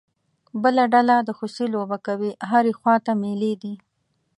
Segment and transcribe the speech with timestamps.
[0.61, 3.73] بله ډله د خوسی لوبه کوي، هرې خوا ته مېلې دي.